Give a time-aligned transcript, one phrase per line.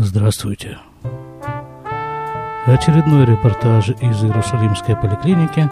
[0.00, 0.78] Здравствуйте.
[2.66, 5.68] Очередной репортаж из Иерусалимской поликлиники.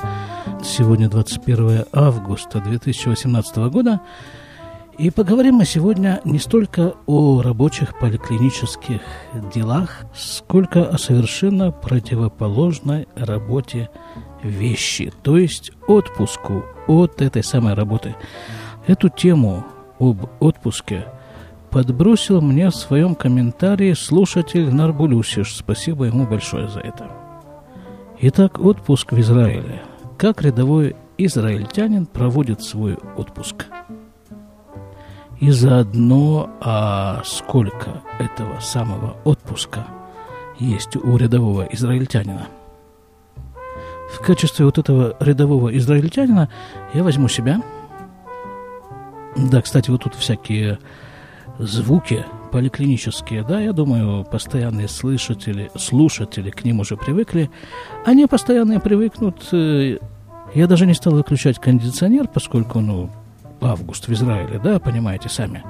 [0.65, 4.01] Сегодня 21 августа 2018 года.
[4.99, 9.01] И поговорим мы сегодня не столько о рабочих поликлинических
[9.55, 13.91] делах, сколько о совершенно противоположной работе
[14.43, 18.17] вещи, то есть отпуску от этой самой работы.
[18.89, 19.65] Эту тему
[20.01, 21.07] об отпуске
[21.77, 25.55] подбросил мне в своем комментарии слушатель Нарбулюсиш.
[25.55, 27.11] Спасибо ему большое за это.
[28.19, 29.83] Итак, отпуск в Израиле.
[30.17, 33.67] Как рядовой израильтянин проводит свой отпуск?
[35.39, 39.87] И заодно, а сколько этого самого отпуска
[40.59, 42.47] есть у рядового израильтянина?
[44.15, 46.49] В качестве вот этого рядового израильтянина
[46.95, 47.61] я возьму себя.
[49.37, 50.79] Да, кстати, вот тут всякие
[51.59, 57.51] звуки поликлинические, да, я думаю, постоянные слышатели, слушатели к ним уже привыкли.
[58.05, 59.49] Они постоянно привыкнут.
[59.53, 59.99] Э,
[60.55, 63.11] я даже не стал выключать кондиционер, поскольку, ну,
[63.61, 65.65] август в Израиле, да, понимаете сами.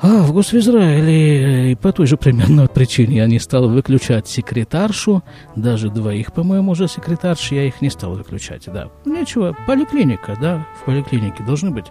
[0.00, 5.24] Август в Израиле, и по той же примерно причине я не стал выключать секретаршу,
[5.56, 8.90] даже двоих, по-моему, уже секретарш, я их не стал выключать, да.
[9.04, 11.86] Нечего, поликлиника, да, в поликлинике должны быть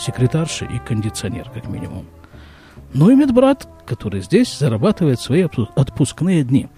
[0.00, 2.06] секретарши и кондиционер, как минимум.
[2.92, 6.68] Ну и медбрат, который здесь зарабатывает свои отпускные дни.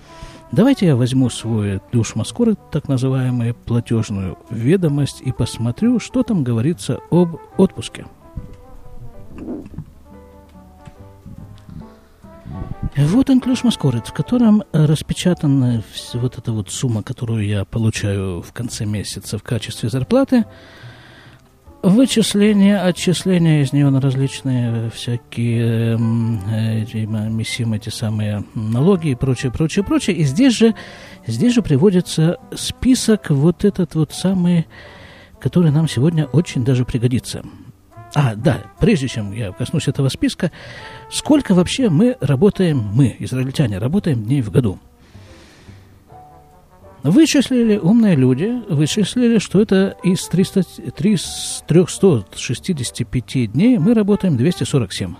[0.50, 6.98] Давайте я возьму свой душ Маскоры, так называемую платежную ведомость, и посмотрю, что там говорится
[7.10, 8.04] об отпуске.
[12.94, 18.52] Вот он ключ Маскорец, в котором распечатана вот эта вот сумма, которую я получаю в
[18.52, 20.44] конце месяца в качестве зарплаты.
[21.82, 29.50] Вычисления, отчисления из нее на различные всякие э, эти, миссим, эти самые налоги и прочее,
[29.50, 30.14] прочее, прочее.
[30.14, 30.76] И здесь же,
[31.26, 34.68] здесь же приводится список вот этот вот самый,
[35.40, 37.42] который нам сегодня очень даже пригодится.
[38.14, 40.52] А, да, прежде чем я коснусь этого списка,
[41.10, 44.78] сколько вообще мы работаем, мы, израильтяне, работаем дней в году?
[47.02, 50.62] Вычислили умные люди, вычислили, что это из 300,
[51.66, 55.14] 365 дней мы работаем 247.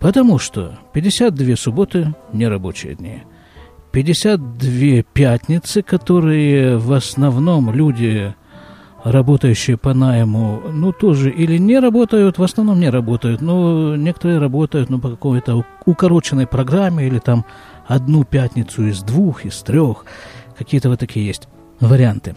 [0.00, 3.22] Потому что 52 субботы– нерабочие дни.
[3.92, 8.34] 52 пятницы, которые в основном люди
[9.04, 14.90] работающие по найму, ну, тоже или не работают, в основном не работают, но некоторые работают,
[14.90, 17.44] ну, по какой-то укороченной программе, или там
[17.86, 20.04] одну пятницу из двух, из трех,
[20.56, 21.48] какие-то вот такие есть
[21.80, 22.36] варианты.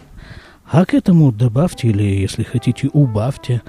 [0.70, 3.62] А к этому добавьте, или, если хотите, убавьте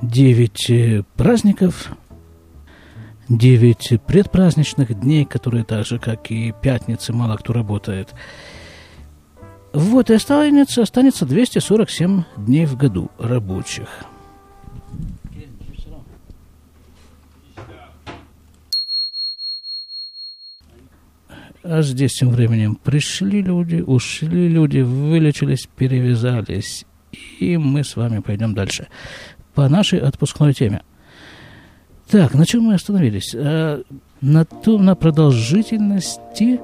[0.00, 1.92] 9 э, праздников,
[3.28, 8.14] 9 предпраздничных дней, которые так же, как и пятницы, мало кто работает–
[9.72, 13.88] вот и останется, останется 247 дней в году рабочих.
[21.64, 26.86] А здесь тем временем пришли люди, ушли люди, вылечились, перевязались.
[27.38, 28.88] И мы с вами пойдем дальше
[29.54, 30.82] по нашей отпускной теме.
[32.08, 33.34] Так, на чем мы остановились?
[33.34, 33.82] А,
[34.20, 36.60] на, том, на продолжительности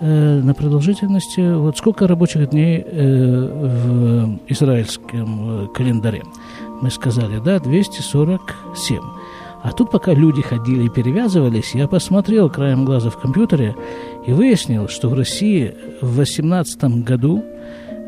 [0.00, 6.22] Э, на продолжительности, вот сколько рабочих дней э, в израильском э, календаре?
[6.82, 9.00] Мы сказали, да, 247.
[9.64, 13.74] А тут пока люди ходили и перевязывались, я посмотрел краем глаза в компьютере
[14.26, 17.42] и выяснил, что в России в 2018 году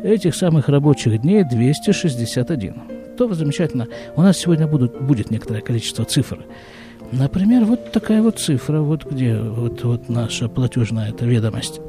[0.03, 2.75] этих самых рабочих дней 261.
[3.17, 3.87] То замечательно.
[4.15, 6.45] У нас сегодня будут, будет некоторое количество цифр.
[7.11, 11.81] Например, вот такая вот цифра, вот где вот, вот наша платежная эта ведомость.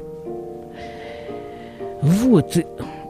[2.01, 2.57] Вот,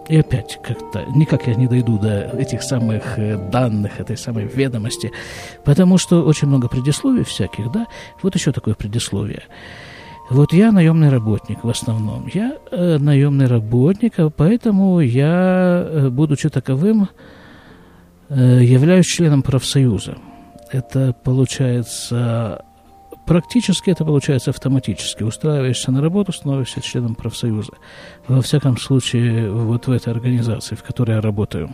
[0.09, 5.11] и опять как-то никак я не дойду до этих самых э, данных, этой самой ведомости,
[5.63, 7.87] потому что очень много предисловий всяких, да.
[8.21, 9.43] Вот еще такое предисловие.
[10.29, 12.29] Вот я наемный работник в основном.
[12.33, 17.09] Я э, наемный работник, а поэтому я, э, будучи таковым,
[18.29, 20.17] э, являюсь членом профсоюза
[20.71, 22.63] это получается
[23.29, 25.21] практически это получается автоматически.
[25.21, 27.73] Устраиваешься на работу, становишься членом профсоюза.
[28.27, 31.69] Во всяком случае, вот в этой организации, в которой я работаю.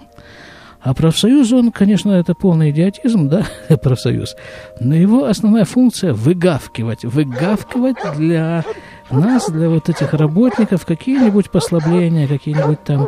[0.81, 3.45] А профсоюз, он, конечно, это полный идиотизм, да,
[3.77, 4.35] профсоюз,
[4.81, 7.05] но его основная функция– выгавкивать.
[7.05, 8.65] Выгавкивать для
[9.09, 13.07] нас, для вот этих работников, какие-нибудь послабления, какие-нибудь там...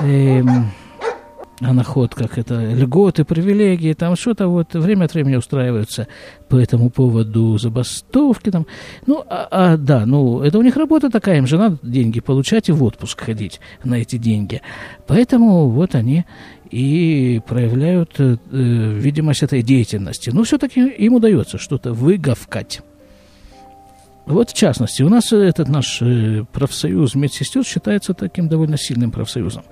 [0.00, 0.72] Эм,
[1.64, 6.08] о находках, это льготы, привилегии, там что-то вот время от времени устраиваются
[6.48, 8.66] по этому поводу забастовки там.
[9.06, 12.68] Ну, а, а да, ну, это у них работа такая, им же надо деньги получать
[12.68, 14.62] и в отпуск ходить на эти деньги.
[15.06, 16.24] Поэтому вот они
[16.70, 20.30] и проявляют э, видимость этой деятельности.
[20.30, 22.80] Но все-таки им удается что-то выговкать.
[24.24, 29.64] Вот в частности, у нас этот наш э, профсоюз медсестер считается таким довольно сильным профсоюзом.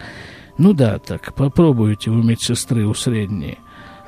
[0.61, 3.57] Ну да, так, попробуйте у медсестры у средней,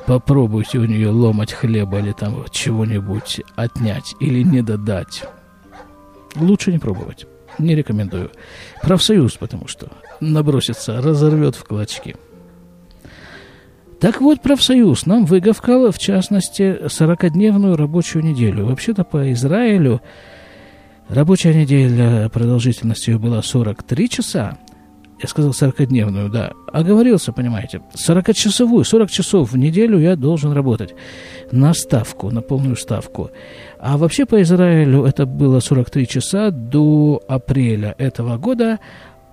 [0.07, 5.25] попробуйте у нее ломать хлеба или там чего-нибудь отнять или не додать.
[6.37, 7.27] Лучше не пробовать.
[7.59, 8.33] Не рекомендую.
[8.83, 9.89] Профсоюз, потому что
[10.21, 12.17] набросится, разорвет в клочки.
[13.99, 18.67] Так вот, профсоюз нам выговкал, в частности, 40-дневную рабочую неделю.
[18.67, 20.03] Вообще-то по Израилю
[21.09, 24.59] рабочая неделя продолжительностью была 43 часа.
[25.23, 26.53] Я сказал 40-дневную, да.
[26.73, 27.81] Оговорился, понимаете.
[27.95, 30.95] 40-часовую, 40 часов в неделю я должен работать
[31.53, 33.31] на ставку, на полную ставку.
[33.79, 38.81] А вообще по Израилю это было 43 часа до апреля этого года,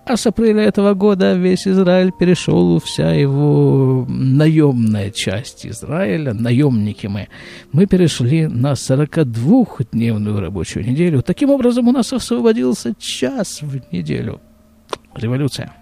[0.06, 7.30] а с апреля этого года весь Израиль перешел, вся его наемная часть Израиля, наемники мы,
[7.72, 11.22] мы перешли на 42-дневную рабочую неделю.
[11.24, 14.40] Таким образом, у нас освободился час в неделю.
[15.20, 15.74] Революция.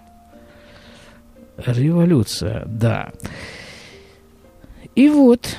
[1.56, 3.10] Революция, да.
[4.94, 5.56] И вот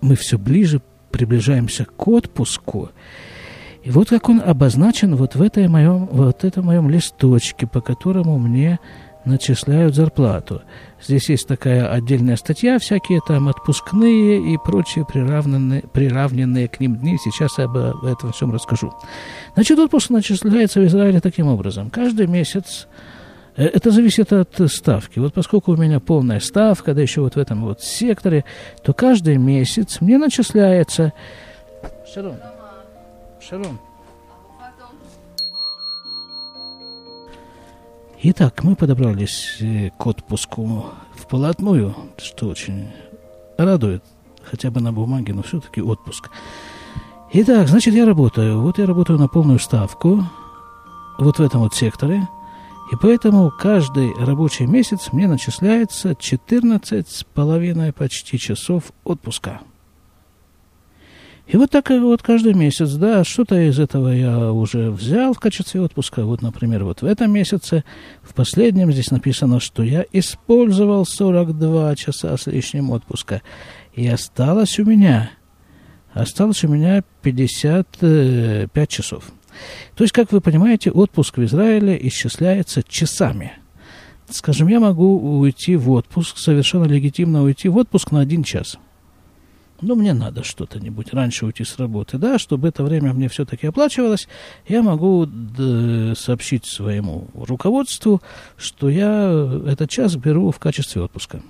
[0.00, 2.90] мы все ближе приближаемся к отпуску–
[3.86, 8.36] и вот как он обозначен вот в, этой моем, вот этом моем листочке, по которому
[8.36, 8.80] мне
[9.26, 10.62] начисляют зарплату.
[11.02, 17.18] Здесь есть такая отдельная статья, всякие там отпускные и прочие приравненные, приравненные к ним дни.
[17.22, 18.92] Сейчас я об этом всем расскажу.
[19.54, 21.90] Значит, отпуск начисляется в Израиле таким образом.
[21.90, 22.88] Каждый месяц
[23.56, 25.18] э, это зависит от ставки.
[25.18, 28.44] Вот поскольку у меня полная ставка, да еще вот в этом вот секторе,
[28.82, 31.12] то каждый месяц мне начисляется...
[32.12, 32.36] Шарон,
[33.40, 33.78] Шалом.
[38.22, 42.88] Итак, мы подобрались э, к отпуску в полотную, что очень
[43.58, 44.02] радует,
[44.42, 46.30] хотя бы на бумаге, но все-таки отпуск.
[47.34, 48.62] Итак, значит, я работаю.
[48.62, 50.24] Вот я работаю на полную ставку,
[51.18, 52.26] вот в этом вот секторе,
[52.90, 59.60] и поэтому каждый рабочий месяц мне начисляется 14 с половиной почти часов отпуска.
[61.46, 65.80] И вот так вот каждый месяц, да, что-то из этого я уже взял в качестве
[65.80, 66.24] отпуска.
[66.24, 67.84] Вот, например, вот в этом месяце,
[68.22, 73.42] в последнем здесь написано, что я использовал 42 часа с лишним отпуска.
[73.94, 75.30] И осталось у меня,
[76.12, 79.30] осталось у меня 55 часов.
[79.94, 83.52] То есть, как вы понимаете, отпуск в Израиле исчисляется часами.
[84.28, 88.78] Скажем, я могу уйти в отпуск, совершенно легитимно уйти в отпуск на один час–
[89.80, 94.28] ну, мне надо что-то-нибудь раньше уйти с работы, да, чтобы это время мне все-таки оплачивалось,
[94.66, 95.26] я могу
[96.14, 98.20] сообщить своему руководству,
[98.56, 101.42] что я этот час беру в качестве отпуска.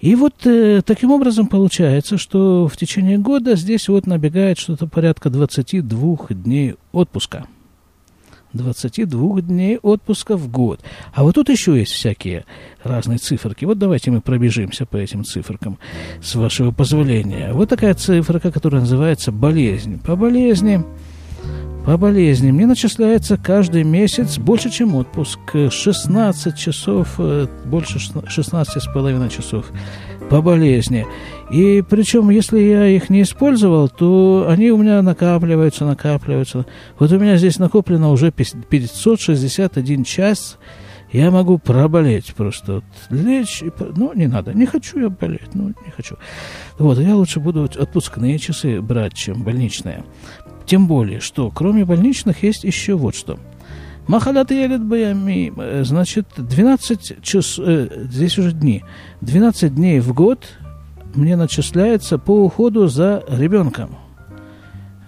[0.00, 5.30] И вот э, таким образом получается, что в течение года здесь вот набегает что-то порядка
[5.30, 7.46] 22 дней отпуска–
[8.52, 10.80] 22 дней отпуска в год.
[11.14, 12.44] А вот тут еще есть всякие
[12.82, 13.64] разные циферки.
[13.64, 15.78] Вот давайте мы пробежимся по этим циферкам,
[16.22, 17.52] с вашего позволения.
[17.52, 20.00] Вот такая циферка, которая называется болезнь.
[20.00, 20.84] По болезни,
[21.84, 25.40] по болезни мне начисляется каждый месяц больше, чем отпуск.
[25.70, 29.66] 16 часов, э, больше 16 с половиной часов
[30.32, 31.06] по болезни.
[31.50, 36.64] И причем, если я их не использовал, то они у меня накапливаются, накапливаются.
[36.98, 40.58] Вот у меня здесь накоплено уже 561 час.
[41.12, 42.76] Я могу проболеть просто.
[42.76, 44.54] Вот, лечь, и, ну, не надо.
[44.54, 46.16] Не хочу я болеть, ну, не хочу.
[46.78, 50.02] Вот, я лучше буду отпускные часы брать, чем больничные.
[50.64, 53.38] Тем более, что кроме больничных есть еще вот что–
[54.08, 58.82] Махалат елет баями, э, значит, 12 часов, э, здесь уже дни,
[59.20, 60.44] 12 дней в год
[61.14, 63.96] мне начисляется по уходу за ребенком.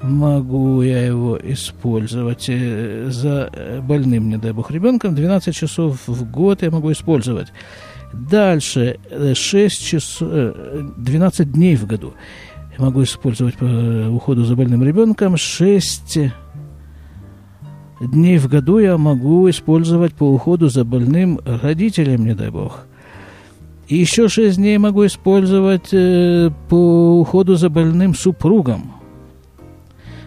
[0.01, 5.15] Могу я его использовать э, за больным, не дай бог, ребенком.
[5.15, 7.49] 12 часов в год я могу использовать.
[8.13, 8.99] Дальше
[9.35, 10.29] 6 часов,
[10.99, 12.15] 12 дней в году
[12.79, 15.37] я могу использовать по уходу за больным ребенком.
[15.37, 16.19] 6
[18.01, 22.87] дней в году я могу использовать по уходу за больным родителем, не дай бог.
[23.89, 28.93] И еще шесть дней могу использовать э, по уходу за больным супругом.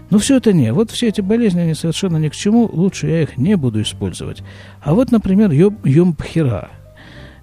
[0.09, 0.71] Но все это не.
[0.71, 2.69] Вот все эти болезни, они совершенно ни к чему.
[2.71, 4.43] Лучше я их не буду использовать.
[4.81, 6.69] А вот, например, Йом, Йом Пхера.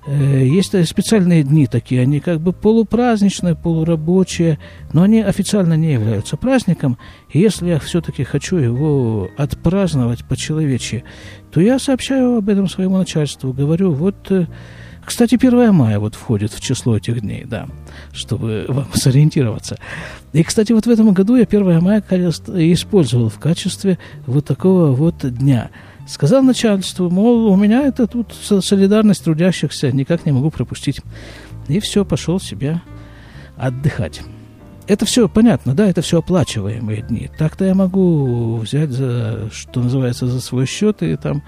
[0.07, 4.59] Э, есть специальные дни такие, они как бы полупраздничные, полурабочие,
[4.93, 6.99] но они официально не являются праздником.
[7.31, 11.05] И если я все-таки хочу его отпраздновать по-человечьи,
[11.51, 14.47] то я сообщаю об этом своему начальству, говорю, вот, э,
[15.03, 17.67] кстати, 1 мая вот входит в число этих дней, да,
[18.13, 19.79] чтобы вам сориентироваться.
[20.35, 25.17] И, кстати, вот в этом году я 1 мая использовал в качестве вот такого вот
[25.23, 25.71] дня–
[26.07, 31.01] Сказал начальству, мол, у меня это тут солидарность трудящихся, никак не могу пропустить.
[31.69, 32.83] И все, пошел себе
[33.57, 34.23] отдыхать.
[34.87, 37.31] Это все понятно, да, это все оплачиваемые дни.
[37.39, 41.43] Так-то я могу взять за, что называется, за свой счет и там...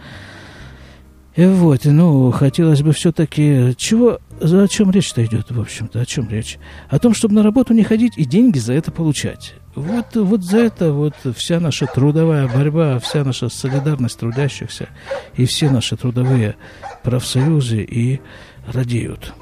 [1.34, 3.75] И вот, ну, хотелось бы все-таки...
[3.76, 6.56] Чего, о чем речь-то идет, в общем-то, о чем речь?
[6.88, 9.52] О том, чтобы на работу не ходить и деньги за это получать.
[9.76, 14.88] Вот, вот за это вот вся наша трудовая борьба, вся наша солидарность трудящихся
[15.37, 16.56] и все наши трудовые
[17.02, 18.21] профсоюзы и
[18.66, 19.35] радеют.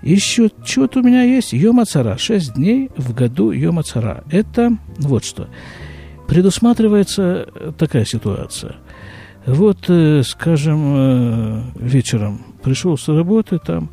[0.00, 1.52] Еще что-то у меня есть.
[1.52, 2.16] Йома-цара.
[2.16, 4.24] Шесть дней в году Йома-цара.
[4.30, 5.48] Это вот что.
[6.26, 8.76] Предусматривается такая ситуация.
[9.44, 13.90] Вот, э, скажем, э, вечером пришел с работы, там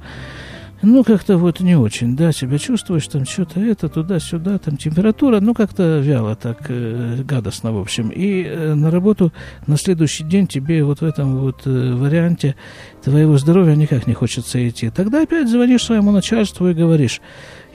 [0.82, 5.54] ну, как-то вот не очень, да, себя чувствуешь, там что-то это, туда-сюда, там температура, ну,
[5.54, 8.10] как-то вяло так, э, гадостно, в общем.
[8.10, 9.32] И э, на работу
[9.68, 12.56] на следующий день тебе вот в этом вот э, варианте
[13.04, 14.90] твоего здоровья никак не хочется идти.
[14.90, 17.22] Тогда опять звонишь своему начальству и говоришь,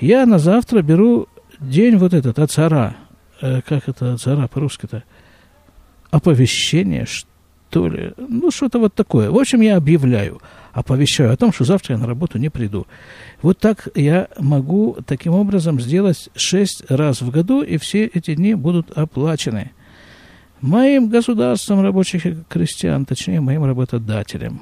[0.01, 1.29] я на завтра беру
[1.61, 2.97] день вот этот, ацара.
[3.41, 5.05] Э, как это ацара по-русски-то?
[6.11, 7.29] Оповещение, что
[7.75, 8.13] ли?
[8.17, 9.31] Ну, что-то вот такое.
[9.31, 10.41] В общем, я объявляю–
[10.77, 12.87] оповещаю о том, что завтра я на работу не приду.
[13.41, 18.55] Вот так я могу таким образом сделать шесть раз в году, и все эти дни
[18.55, 19.71] будут оплачены
[20.61, 24.61] моим государством рабочих и крестьян, точнее, моим работодателем.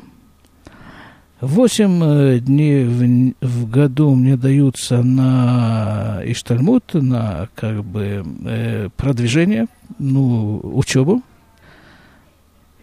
[1.40, 9.66] Восемь э, дней в, в году мне даются на Иштальмут, на как бы э, продвижение,
[9.98, 11.22] ну, учебу,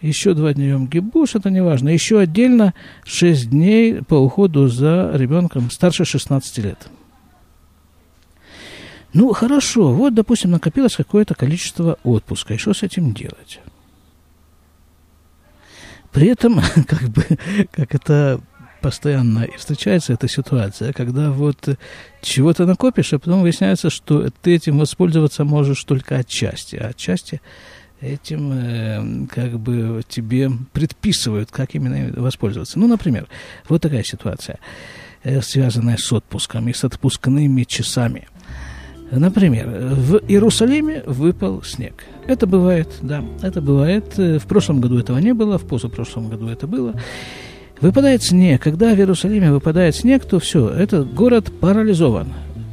[0.02, 1.88] еще два дня Йом Гибуш, это не важно.
[1.88, 6.88] Еще отдельно шесть дней по уходу за ребенком старше 16 лет.
[9.14, 13.60] Ну, хорошо, вот, допустим, накопилось какое-то количество отпуска, и что с этим делать?
[16.12, 17.24] При этом, как бы,
[17.70, 18.40] как это
[18.80, 21.78] постоянно встречается эта ситуация, когда вот
[22.20, 27.40] чего-то накопишь, а потом выясняется, что ты этим воспользоваться можешь только отчасти, а отчасти
[28.02, 32.78] этим э, как бы тебе предписывают, как именно воспользоваться.
[32.78, 33.28] Ну, например,
[33.68, 34.58] вот такая ситуация,
[35.22, 38.28] э, связанная с отпуском и с отпускными часами.
[39.10, 42.04] Например, в Иерусалиме выпал снег.
[42.26, 44.16] Это бывает, да, это бывает.
[44.16, 46.94] В прошлом году этого не было, в позапрошлом году это было.
[47.82, 48.62] Выпадает снег.
[48.62, 52.28] Когда в Иерусалиме выпадает снег, то все, этот город парализован.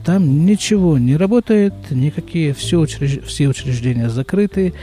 [0.06, 3.20] Там ничего не работает, никакие все, учреж...
[3.26, 4.74] все учреждения закрыты,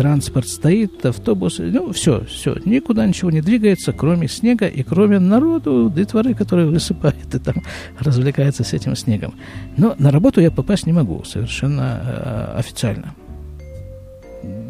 [0.00, 5.92] транспорт стоит, автобусы, ну, все, все, никуда ничего не двигается, кроме снега и кроме народу,
[5.94, 7.56] детворы, которые высыпают и там
[7.98, 9.34] развлекаются с этим снегом.
[9.76, 13.14] Но на работу я попасть не могу совершенно э, официально.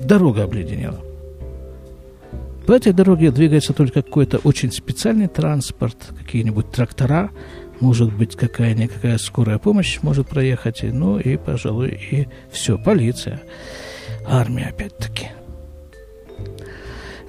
[0.05, 0.99] Дорога обледенела.
[2.67, 7.31] По этой дороге двигается только какой-то очень специальный транспорт, какие-нибудь трактора,
[7.79, 13.41] может быть, какая-никакая скорая помощь может проехать, ну и, пожалуй, и все, полиция
[14.31, 15.31] армия опять-таки.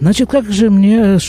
[0.01, 1.19] Значит, как же мне,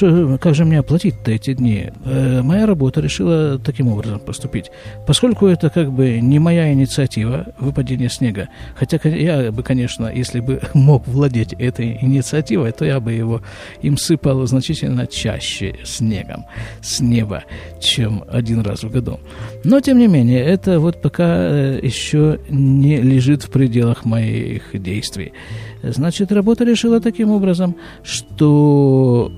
[0.41, 1.91] как же мне оплатить-то эти дни?
[2.07, 4.71] Э, моя работа решила таким образом поступить.
[5.07, 10.63] Поскольку это как бы не моя инициатива, выпадение снега, хотя я бы, конечно, если бы
[10.75, 13.43] мог владеть этой инициативой, то я бы его
[13.83, 16.47] им сыпал значительно чаще снегом
[16.81, 17.45] с неба,
[17.79, 19.21] чем один раз в году.
[19.65, 25.35] Но, тем не менее, это вот пока э, еще не лежит в пределах моих действий.
[25.83, 29.33] Значит, работа решила таким образом, что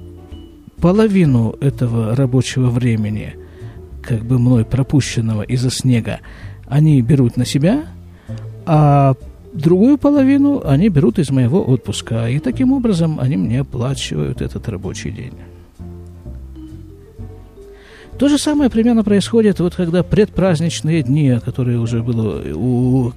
[0.80, 3.34] половину этого рабочего времени,
[4.02, 6.20] как бы мной пропущенного из-за снега,
[6.66, 7.86] они берут на себя,
[8.66, 9.14] а
[9.54, 12.28] другую половину они берут из моего отпуска.
[12.28, 15.32] И таким образом они мне оплачивают этот рабочий день.
[18.18, 23.12] То же самое примерно происходит, вот когда предпраздничные дни, которые уже было, у,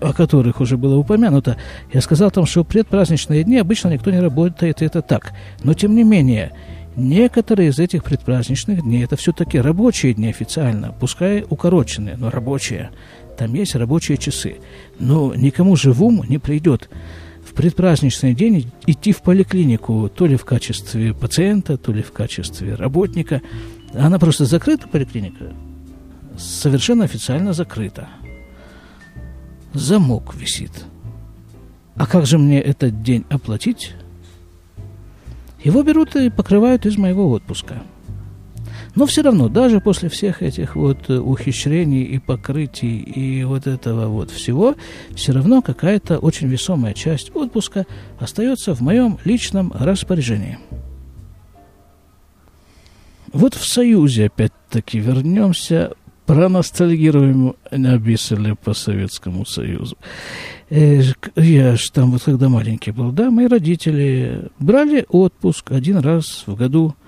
[0.00, 1.58] о которых уже было упомянуто,
[1.92, 5.32] я сказал там, что предпраздничные дни обычно никто не работает, это так.
[5.64, 6.52] Но тем не менее,
[6.96, 12.90] некоторые из этих предпраздничных дней это все-таки рабочие дни официально, пускай укороченные, но рабочие.
[13.36, 14.56] Там есть рабочие часы.
[14.98, 16.88] Но никому живому не придет
[17.48, 22.74] в предпраздничный день идти в поликлинику то ли в качестве пациента, то ли в качестве
[22.74, 23.42] работника.
[23.94, 25.52] Она просто закрыта, поликлиника,
[26.36, 28.08] совершенно официально закрыта.
[29.72, 30.84] Замок висит.
[31.96, 33.94] А как же мне этот день оплатить?
[35.62, 37.82] Его берут и покрывают из моего отпуска–
[38.98, 44.08] но все равно, даже после всех этих вот э, ухищрений и покрытий и вот этого
[44.08, 44.74] вот всего,
[45.14, 47.86] все равно какая-то очень весомая часть отпуска
[48.18, 50.58] остается в моем личном распоряжении.
[53.32, 55.92] Вот в Союзе, опять-таки, вернемся,
[56.26, 59.96] проностальгируем, обисали по Советскому Союзу.
[60.70, 61.02] Э,
[61.36, 66.54] я ж там вот когда маленький был, да, мои родители брали отпуск один раз в
[66.54, 66.94] году–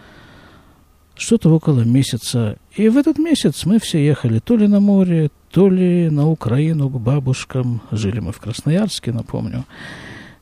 [1.20, 2.56] что-то около месяца.
[2.74, 6.88] И в этот месяц мы все ехали то ли на море, то ли на Украину
[6.88, 7.82] к бабушкам.
[7.90, 9.64] Жили мы в Красноярске, напомню.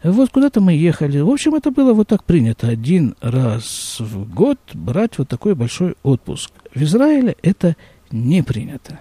[0.02, 1.20] Вот куда-то мы ехали.
[1.20, 2.68] В общем, это было вот так принято.
[2.68, 6.52] Один раз в год брать вот такой большой отпуск.
[6.74, 7.76] В Израиле это
[8.10, 9.00] не принято.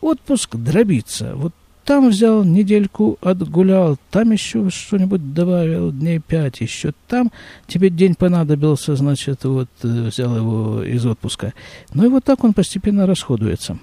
[0.00, 1.34] Отпуск дробится.
[1.36, 1.52] Вот
[1.84, 7.32] там взял недельку, отгулял, там еще что-нибудь добавил, дней пять, еще там
[7.66, 11.52] тебе день понадобился, значит, вот э, взял его из отпуска.
[11.92, 13.78] Ну и вот так он постепенно расходуется.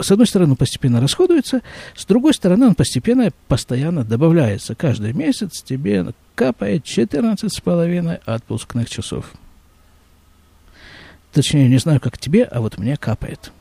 [0.00, 1.62] С одной стороны, он постепенно расходуется,
[1.94, 4.74] с другой стороны, он постепенно, постоянно добавляется.
[4.74, 9.32] Каждый месяц тебе капает 14,5 отпускных часов.
[11.32, 13.52] Точнее, не знаю, как тебе, а вот мне капает–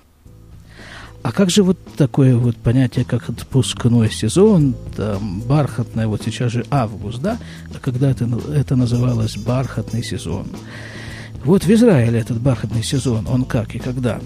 [1.21, 6.65] а как же вот такое вот понятие, как отпускной сезон, там, бархатное, вот сейчас же
[6.71, 7.37] август, да,
[7.75, 10.47] а когда это, это называлось бархатный сезон.
[11.43, 14.19] Вот в Израиле этот бархатный сезон, он как и когда?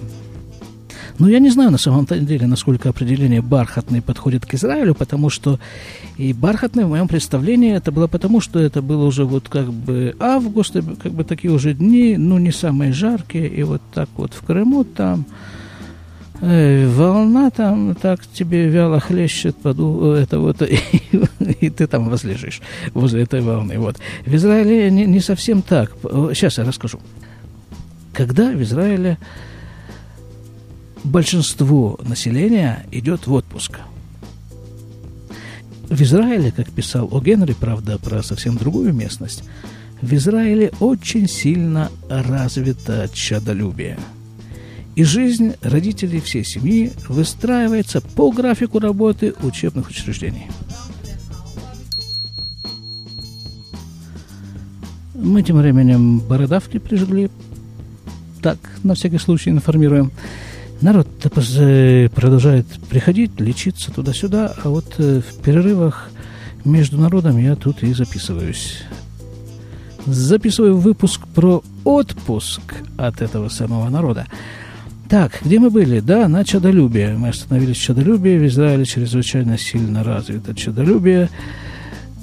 [1.20, 5.60] Ну, я не знаю на самом деле, насколько определение бархатный подходит к Израилю, потому что
[6.18, 10.16] и бархатный в моем представлении это было потому, что это было уже вот как бы
[10.20, 14.44] август, как бы такие уже дни, ну, не самые жаркие, и вот так вот в
[14.44, 15.26] Крыму там
[16.42, 20.80] э, волна там так тебе вяло хлещет, поду, это вот, и,
[21.62, 22.62] и ты там возлежишь
[22.94, 23.78] возле этой волны.
[23.78, 23.98] Вот.
[24.26, 25.96] В Израиле не, не совсем так.
[26.02, 27.00] Сейчас я расскажу.
[28.14, 29.18] Когда в Израиле
[31.04, 33.80] большинство населения идет в отпуск.
[35.90, 37.20] В Израиле, как писал О.
[37.20, 39.44] Генри, правда, про совсем другую местность,
[40.02, 43.98] в Израиле очень сильно развито чадолюбие–
[44.96, 50.48] и жизнь родителей всей семьи выстраивается по графику работы учебных учреждений.
[55.16, 57.32] Мы тем временем бородавки прижгли.
[58.42, 60.12] Так, на всякий случай информируем.
[60.84, 61.08] Народ
[62.14, 66.10] продолжает приходить, лечиться туда-сюда, а вот э, в перерывах
[66.66, 68.84] между народом я тут и записываюсь.
[70.06, 72.62] Записываю выпуск про отпуск
[72.98, 74.26] от этого самого народа.
[75.08, 76.02] Так, где мы были?
[76.02, 77.16] Да, на чадолюбие.
[77.16, 78.38] Мы остановились в чадолюбии.
[78.38, 81.30] В Израиле чрезвычайно сильно развито чадолюбие.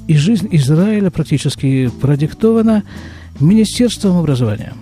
[0.06, 2.82] И жизнь Израиля практически продиктована
[3.40, 4.74] Министерством образования.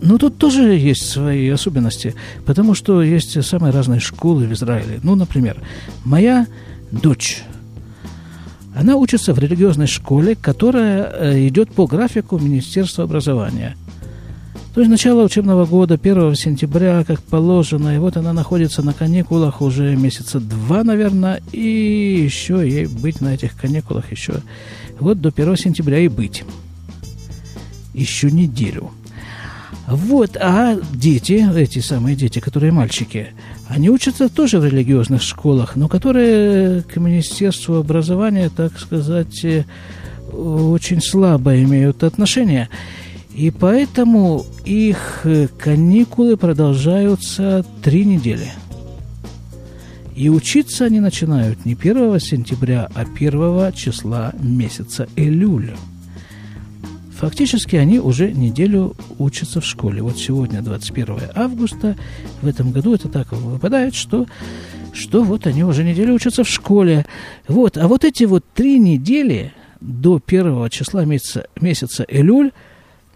[0.00, 2.14] Но тут тоже есть свои особенности,
[2.46, 5.00] потому что есть самые разные школы в Израиле.
[5.02, 5.56] Ну, например,
[6.04, 6.46] моя
[6.92, 7.42] дочь,
[8.74, 13.76] она учится в религиозной школе, которая э, идет по графику Министерства образования–
[14.78, 19.60] то есть начало учебного года, 1 сентября, как положено, и вот она находится на каникулах
[19.60, 24.34] уже месяца два, наверное, и еще ей быть на этих каникулах еще
[25.00, 26.44] вот до 1 сентября и быть.
[27.92, 28.92] Еще неделю.
[29.86, 33.28] Вот, а дети, эти самые дети, которые мальчики,
[33.68, 39.64] они учатся тоже в религиозных школах, но которые к Министерству образования, так сказать, э,
[40.32, 42.68] очень слабо имеют отношение.
[43.34, 48.50] И поэтому их э, каникулы продолжаются три недели.
[50.16, 55.76] И учиться они начинают не 1 сентября, а 1 числа месяца Элюля.
[57.18, 60.02] Фактически они уже неделю учатся в школе.
[60.02, 61.96] Вот сегодня 21 августа,
[62.42, 64.26] в этом году это так выпадает, что,
[64.92, 67.06] что вот они уже неделю учатся в школе.
[67.48, 72.52] Вот, а вот эти вот три недели до первого числа месяца, месяца Элюль–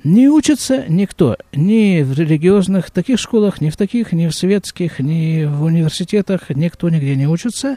[0.04, 5.44] не учится никто, ни в религиозных таких школах, ни в таких, ни в светских, ни
[5.44, 7.76] в университетах, никто нигде не учится.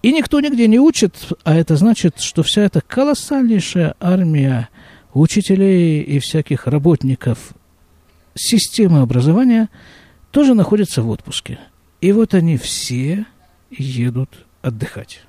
[0.00, 4.68] И никто нигде не учит, а это значит, что вся эта колоссальнейшая армия
[5.14, 7.54] учителей и всяких работников
[8.34, 9.68] системы образования
[10.30, 11.58] тоже находятся в отпуске.
[12.00, 13.26] И вот они все
[13.70, 15.22] едут отдыхать.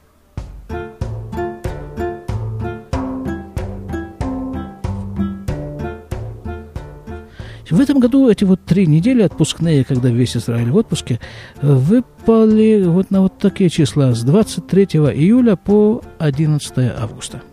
[7.70, 11.20] В этом году эти вот три недели отпускные, когда весь Израиль в отпуске,
[11.62, 17.44] выпали вот на вот такие числа с 23 июля по 11 августа.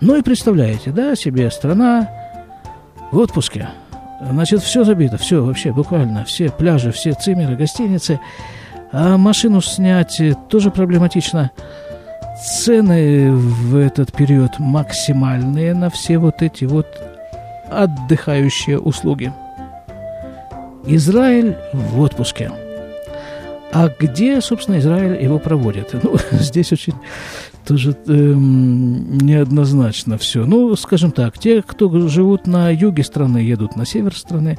[0.00, 2.08] Ну и представляете, да, себе страна
[3.10, 3.68] в отпуске.
[4.20, 8.20] Значит, все забито, все вообще, буквально, все пляжи, все цимеры, гостиницы.
[8.92, 11.50] А машину снять тоже проблематично.
[12.44, 16.86] Цены в этот период максимальные на все вот эти вот
[17.70, 19.32] отдыхающие услуги.
[20.86, 22.52] Израиль в отпуске.
[23.78, 25.94] А где, собственно, Израиль его проводит?
[26.02, 26.94] Ну, здесь очень
[27.66, 30.46] тоже эм, неоднозначно все.
[30.46, 34.58] Ну, скажем так, те, кто живут на юге страны, едут на север страны,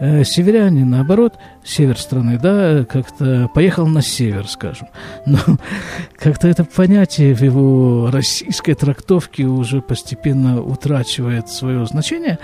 [0.00, 4.88] северяне, наоборот, север страны, да, как-то поехал на север, скажем.
[5.26, 5.38] Но
[6.18, 12.38] как-то это понятие в его российской трактовке уже постепенно утрачивает свое значение,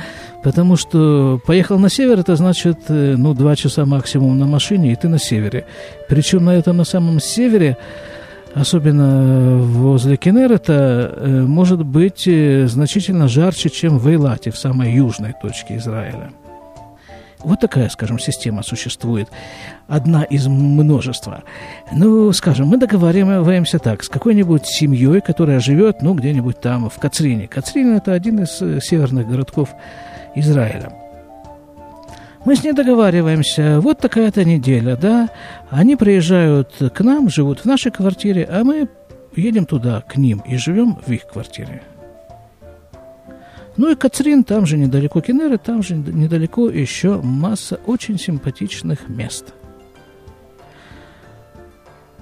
[0.44, 4.96] потому что поехал на север, это значит, э, ну, два часа максимум на машине, и
[4.96, 5.66] ты на севере.
[6.08, 7.78] Причем на этом на самом севере
[8.54, 15.34] особенно возле Кенерета, э, может быть э, значительно жарче, чем в Эйлате, в самой южной
[15.40, 16.30] точке Израиля.
[17.46, 19.28] Вот такая, скажем, система существует.
[19.86, 21.44] Одна из множества.
[21.92, 27.46] Ну, скажем, мы договариваемся так, с какой-нибудь семьей, которая живет, ну, где-нибудь там, в Кацрине.
[27.46, 29.68] Кацрин– это один из э, северных городков
[30.34, 30.92] Израиля.
[32.44, 35.28] Мы с ней договариваемся, вот такая-то неделя, да,
[35.70, 38.88] они приезжают к нам, живут в нашей квартире, а мы
[39.36, 41.82] едем туда, к ним, и живем в их квартире.
[43.76, 49.52] Ну и Кацрин, там же недалеко Кенеры, там же недалеко еще масса очень симпатичных мест.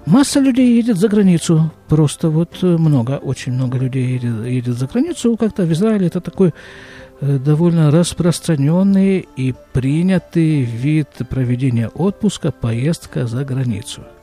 [0.06, 5.36] Масса людей едет за границу, просто вот много, очень много людей едет, едет за границу.
[5.36, 6.52] Как-то в Израиле это такой
[7.20, 14.02] э, довольно распространенный и принятый вид проведения отпуска, поездка за границу–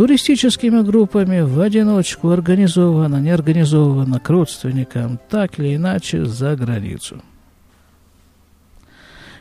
[0.00, 7.20] туристическими группами, в одиночку, организованно, неорганизованно, к родственникам, так или иначе, за границу.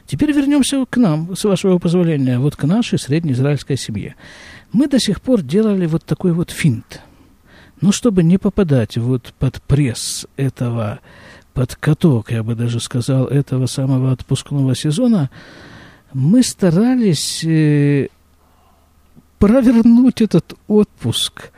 [0.06, 4.16] Теперь вернемся к нам, с вашего позволения, вот к нашей среднеизраильской семье.
[4.74, 7.04] Мы до сих пор делали вот такой вот финт.
[7.80, 11.00] Но чтобы не попадать вот под пресс этого,
[11.54, 15.30] под каток, я бы даже сказал, этого самого отпускного сезона,
[16.12, 17.46] мы старались
[19.40, 21.52] провернуть этот отпуск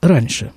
[0.00, 0.52] раньше.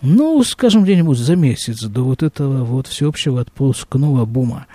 [0.00, 4.66] Ну, скажем, где-нибудь за месяц до вот этого вот всеобщего отпускного бума.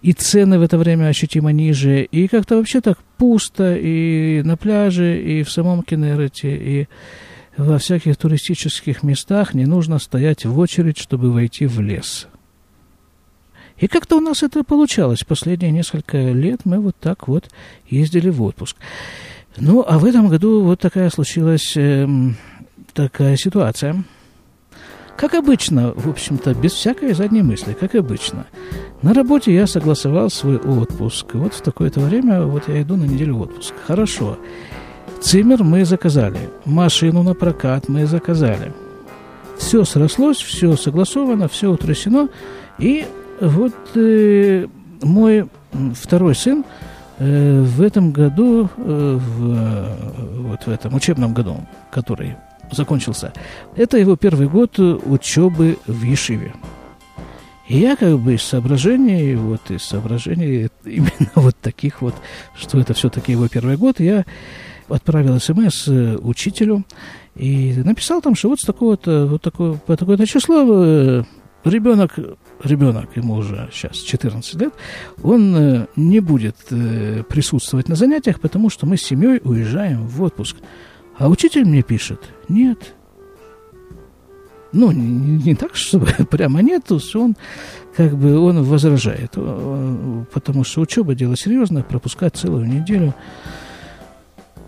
[0.00, 5.20] И цены в это время ощутимо ниже, и как-то вообще так пусто и на пляже,
[5.20, 6.88] и в самом Кенерете, и
[7.56, 12.28] во всяких туристических местах не нужно стоять в очередь, чтобы войти в лес.
[13.78, 15.24] И как-то у нас это получалось.
[15.24, 17.50] Последние несколько лет мы вот так вот
[17.88, 18.76] ездили в отпуск.
[19.58, 22.06] Ну, а в этом году вот такая случилась э,
[22.92, 24.04] такая ситуация.
[25.16, 28.46] Как обычно, в общем-то, без всякой задней мысли, как обычно.
[29.00, 31.34] На работе я согласовал свой отпуск.
[31.34, 33.72] Вот в такое-то время вот я иду на неделю в отпуск.
[33.86, 34.38] Хорошо.
[35.22, 36.50] Цимер мы заказали.
[36.66, 38.74] Машину на прокат мы заказали.
[39.56, 42.28] Все срослось, все согласовано, все утрясено.
[42.78, 43.06] И
[43.40, 44.66] вот э,
[45.02, 45.48] мой
[45.94, 46.64] второй сын
[47.18, 51.56] э, в этом году, э, в, вот в этом учебном году,
[51.90, 52.36] который
[52.72, 53.32] закончился,
[53.76, 56.54] это его первый год учебы в Ешиве.
[57.68, 62.14] И я как бы из соображений, вот из соображений именно вот таких вот,
[62.54, 64.24] что это все-таки его первый год, я
[64.88, 66.84] отправил смс учителю
[67.34, 71.24] и написал там, что вот с такого-то, вот такое, по такое-то число э,
[71.64, 72.18] ребенок
[72.62, 74.74] ребенок, ему уже сейчас 14 лет,
[75.22, 80.22] он э, не будет э, присутствовать на занятиях, потому что мы с семьей уезжаем в
[80.22, 80.56] отпуск.
[81.18, 82.94] А учитель мне пишет, нет.
[84.72, 87.36] Ну, не, не так, чтобы прямо нет, то есть он
[87.96, 89.32] как бы он возражает,
[90.32, 93.14] потому что учеба дело серьезное, пропускать целую неделю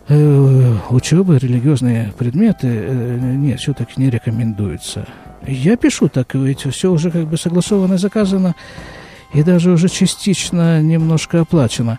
[0.09, 5.07] э, учебы, религиозные предметы, э, нет, все-таки не рекомендуется.
[5.46, 8.55] Я пишу так, ведь все уже как бы согласовано и заказано,
[9.33, 11.98] и даже уже частично немножко оплачено.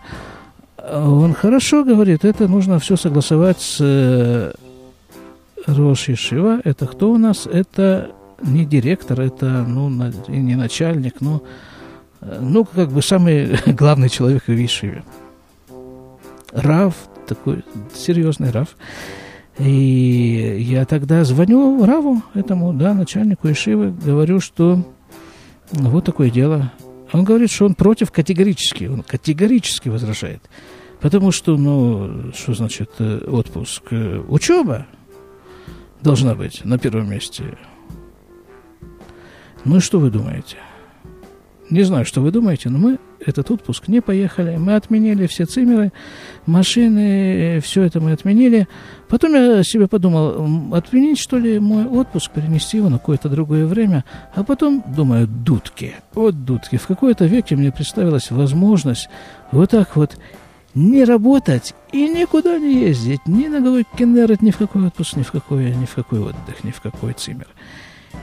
[0.91, 4.54] Он хорошо говорит, это нужно все согласовать с э,
[5.67, 6.62] Рош Шива.
[6.63, 7.45] Это кто у нас?
[7.45, 9.89] Это не директор, это ну,
[10.28, 11.43] не начальник, но
[12.21, 15.04] ну, как бы самый главный человек в Вишиве.
[16.52, 16.95] Рав,
[17.28, 18.69] такой серьезный Рав.
[19.60, 24.86] И я тогда звоню Раву, этому, да, начальнику Ишивы, говорю, что
[25.72, 26.72] вот такое дело.
[27.12, 30.50] Он говорит, что он против категорически, он категорически возражает.
[31.02, 33.84] Потому что, ну, что значит э, отпуск?
[33.91, 34.86] Э, учеба
[36.02, 37.58] должна быть на первом месте.
[39.65, 40.58] Ну и что вы думаете?
[41.69, 44.58] Не знаю, что вы думаете, но мы этот отпуск не поехали.
[44.58, 45.92] Мы отменили все цимеры,
[46.46, 48.68] машины, все это мы отменили.
[49.08, 54.06] Потом я себе подумал, отменить, что ли, мой отпуск, перенести его на какое-то другое время.
[54.34, 55.96] А потом, думаю, дудки.
[56.14, 56.78] Вот дудки.
[56.78, 59.10] В какой-то веке мне представилась возможность
[59.52, 60.18] вот так вот
[60.76, 65.24] не работать и никуда не ездить, ни на какой кинерет, ни в какой отпуск, ни
[65.24, 67.48] в какой, ни в какой отдых, ни в какой цимер.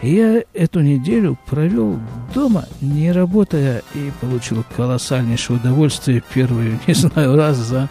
[0.03, 1.99] Я эту неделю провел
[2.35, 7.89] дома, не работая, и получил колоссальнейшее удовольствие первый, не знаю, раз за,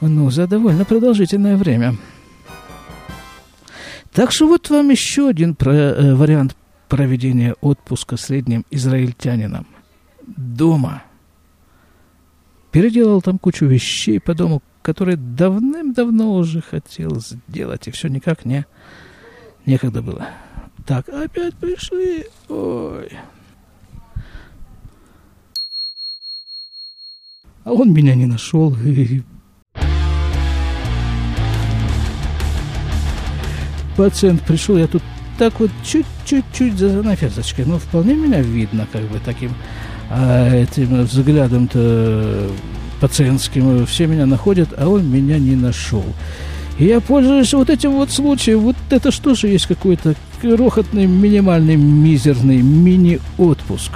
[0.00, 1.96] ну, за довольно продолжительное время.
[4.12, 6.56] Так что вот вам еще один про, э, вариант
[6.88, 9.66] проведения отпуска средним израильтянином.
[10.26, 11.02] Дома.
[12.70, 18.66] Переделал там кучу вещей по дому, которые давным-давно уже хотел сделать, и все никак не
[19.66, 20.28] некогда было.
[20.86, 22.26] Так, опять пришли.
[22.48, 23.10] Ой.
[27.64, 28.76] А он меня не нашел.
[33.96, 35.02] Пациент пришел, я тут
[35.38, 39.52] так вот чуть-чуть за наферзочкой, но вполне меня видно, как бы таким
[40.10, 42.50] а этим взглядом-то
[43.00, 46.04] пациентским все меня находят, а он меня не нашел.
[46.78, 48.60] И я пользуюсь вот этим вот случаем.
[48.60, 50.14] Вот это что же есть какой-то
[50.44, 53.92] крохотный, минимальный, мизерный мини-отпуск.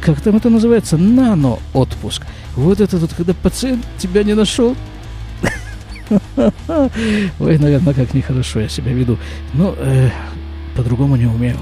[0.00, 0.96] Как там это называется?
[0.96, 2.22] Нано-отпуск.
[2.56, 4.76] Вот это вот, когда пациент тебя не нашел.
[7.38, 9.16] Ой, наверное, как нехорошо я себя веду.
[9.52, 10.10] Но э,
[10.76, 11.58] по-другому не умею.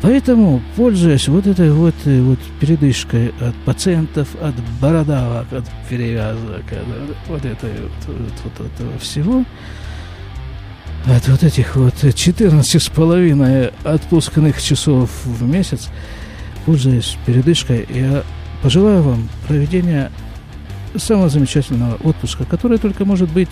[0.00, 7.28] Поэтому, пользуясь вот этой вот, э, вот передышкой от пациентов, от бородавок, от перевязок, от
[7.28, 9.44] вот этой вот, вот, вот этого всего,
[11.06, 15.88] от вот этих вот 14 с половиной отпускных часов в месяц,
[16.64, 18.22] пользуясь передышкой, я
[18.62, 20.10] пожелаю вам проведения
[20.96, 23.50] самого замечательного отпуска, который только может быть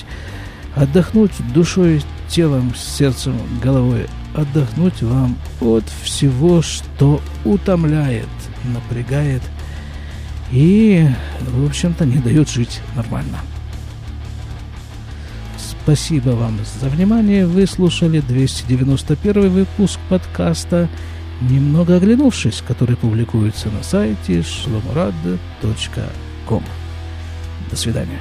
[0.75, 8.29] отдохнуть душой, телом, сердцем, головой, отдохнуть вам от всего, что утомляет,
[8.65, 9.43] напрягает
[10.51, 11.07] и,
[11.41, 13.39] в общем-то, не дает жить нормально.
[15.83, 17.45] Спасибо вам за внимание.
[17.45, 20.89] Вы слушали 291 выпуск подкаста
[21.41, 26.63] «Немного оглянувшись», который публикуется на сайте shlomurad.com.
[27.69, 28.21] До свидания.